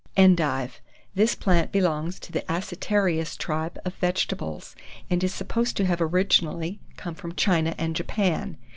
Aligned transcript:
ENDIVE. 0.17 0.81
This 1.13 1.35
plant 1.35 1.71
belongs 1.71 2.19
to 2.21 2.31
the 2.31 2.41
acetarious 2.51 3.37
tribe 3.37 3.77
of 3.85 3.93
vegetables, 3.97 4.75
and 5.11 5.23
is 5.23 5.31
supposed 5.31 5.77
to 5.77 5.85
have 5.85 6.01
originally 6.01 6.79
come 6.97 7.13
from 7.13 7.35
China 7.35 7.75
and 7.77 7.95
Japan. 7.95 8.57